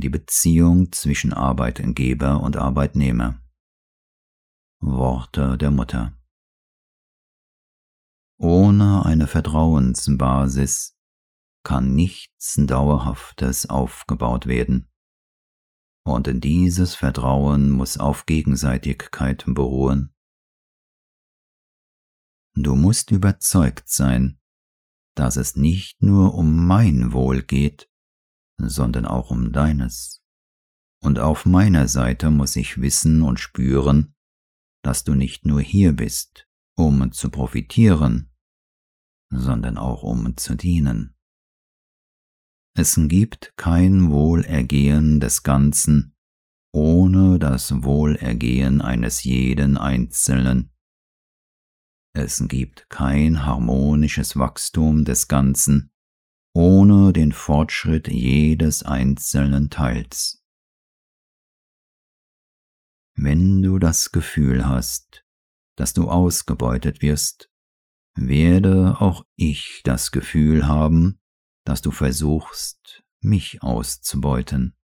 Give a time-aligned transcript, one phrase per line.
[0.00, 3.42] die Beziehung zwischen Arbeitgeber und Arbeitnehmer.
[4.80, 6.16] Worte der Mutter.
[8.38, 10.96] Ohne eine Vertrauensbasis
[11.64, 14.88] kann nichts Dauerhaftes aufgebaut werden.
[16.04, 20.14] Und dieses Vertrauen muss auf Gegenseitigkeit beruhen.
[22.54, 24.40] Du musst überzeugt sein,
[25.14, 27.90] dass es nicht nur um mein Wohl geht,
[28.58, 30.22] sondern auch um deines.
[31.02, 34.14] Und auf meiner Seite muss ich wissen und spüren,
[34.82, 38.32] dass du nicht nur hier bist, um zu profitieren,
[39.30, 41.14] sondern auch um zu dienen.
[42.76, 46.14] Es gibt kein Wohlergehen des Ganzen
[46.72, 50.70] ohne das Wohlergehen eines jeden Einzelnen.
[52.14, 55.92] Es gibt kein harmonisches Wachstum des Ganzen
[56.58, 60.44] ohne den Fortschritt jedes einzelnen Teils.
[63.14, 65.24] Wenn du das Gefühl hast,
[65.76, 67.48] dass du ausgebeutet wirst,
[68.16, 71.20] werde auch ich das Gefühl haben,
[71.64, 74.76] dass du versuchst, mich auszubeuten.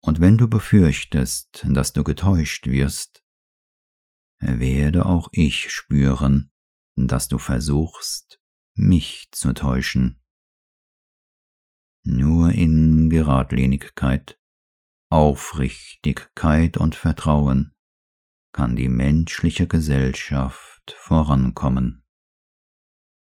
[0.00, 3.22] Und wenn du befürchtest, dass du getäuscht wirst,
[4.40, 6.50] werde auch ich spüren,
[6.96, 8.40] dass du versuchst,
[8.74, 10.20] mich zu täuschen.
[12.10, 14.40] Nur in Geradlinigkeit,
[15.10, 17.74] Aufrichtigkeit und Vertrauen
[18.50, 22.02] kann die menschliche Gesellschaft vorankommen.